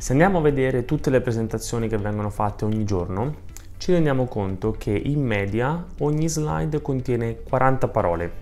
[0.00, 3.34] Se andiamo a vedere tutte le presentazioni che vengono fatte ogni giorno,
[3.78, 8.32] ci rendiamo conto che in media ogni slide contiene 40 parole.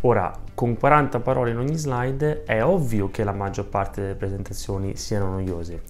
[0.00, 4.96] Ora, con 40 parole in ogni slide è ovvio che la maggior parte delle presentazioni
[4.96, 5.82] siano noiose,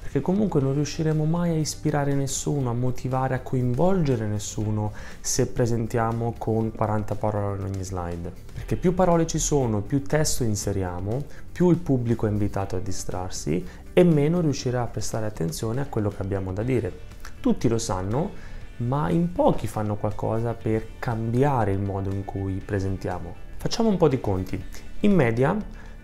[0.00, 6.34] perché comunque non riusciremo mai a ispirare nessuno, a motivare, a coinvolgere nessuno se presentiamo
[6.36, 8.32] con 40 parole in ogni slide.
[8.52, 13.64] Perché più parole ci sono, più testo inseriamo, più il pubblico è invitato a distrarsi
[13.92, 16.92] e meno riuscirà a prestare attenzione a quello che abbiamo da dire.
[17.40, 18.30] Tutti lo sanno,
[18.78, 23.34] ma in pochi fanno qualcosa per cambiare il modo in cui presentiamo.
[23.56, 24.62] Facciamo un po' di conti.
[25.00, 25.56] In media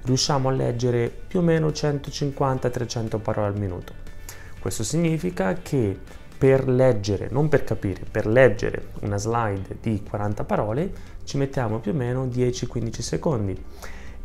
[0.06, 3.92] riusciamo a leggere più o meno 150-300 parole al minuto.
[4.59, 5.98] Questo significa che
[6.38, 10.92] per leggere, non per capire, per leggere una slide di 40 parole
[11.24, 13.64] ci mettiamo più o meno 10-15 secondi.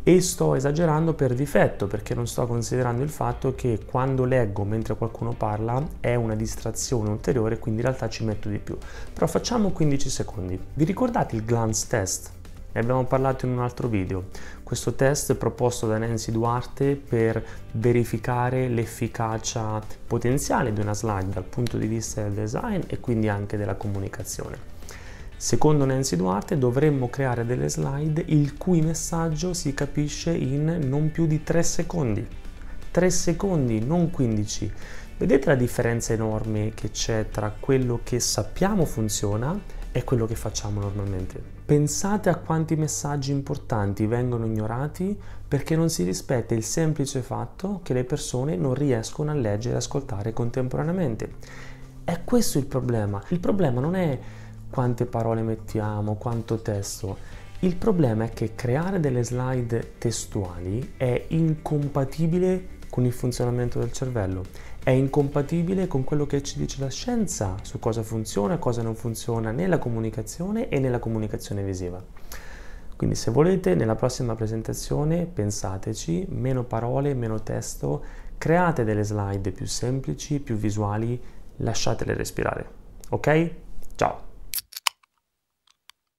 [0.04, 4.96] E sto esagerando per difetto perché non sto considerando il fatto che quando leggo mentre
[4.96, 8.76] qualcuno parla è una distrazione ulteriore, quindi in realtà ci metto di più.
[9.14, 10.60] Però facciamo 15 secondi.
[10.74, 12.32] Vi ricordate il glance test?
[12.74, 14.28] Ne abbiamo parlato in un altro video.
[14.64, 21.44] Questo test è proposto da Nancy Duarte per verificare l'efficacia potenziale di una slide dal
[21.44, 24.70] punto di vista del design e quindi anche della comunicazione.
[25.36, 31.26] Secondo Nancy Duarte dovremmo creare delle slide il cui messaggio si capisce in non più
[31.28, 32.26] di 3 secondi.
[32.92, 34.72] 3 secondi, non 15.
[35.18, 39.60] Vedete la differenza enorme che c'è tra quello che sappiamo funziona
[39.92, 41.42] e quello che facciamo normalmente.
[41.66, 45.18] Pensate a quanti messaggi importanti vengono ignorati
[45.48, 49.78] perché non si rispetta il semplice fatto che le persone non riescono a leggere e
[49.78, 51.34] ascoltare contemporaneamente.
[52.04, 53.22] È questo il problema.
[53.30, 54.18] Il problema non è
[54.70, 57.40] quante parole mettiamo, quanto testo.
[57.60, 64.44] Il problema è che creare delle slide testuali è incompatibile con il funzionamento del cervello,
[64.84, 68.96] è incompatibile con quello che ci dice la scienza su cosa funziona e cosa non
[68.96, 72.04] funziona nella comunicazione e nella comunicazione visiva.
[72.96, 78.04] Quindi se volete nella prossima presentazione pensateci, meno parole, meno testo,
[78.38, 81.20] create delle slide più semplici, più visuali,
[81.58, 82.66] lasciatele respirare.
[83.10, 83.52] Ok?
[83.96, 84.31] Ciao!